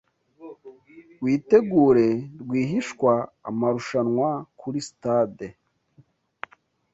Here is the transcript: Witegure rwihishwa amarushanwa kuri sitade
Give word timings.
Witegure 1.23 2.07
rwihishwa 2.41 3.13
amarushanwa 3.49 4.29
kuri 4.59 4.79
sitade 4.87 5.47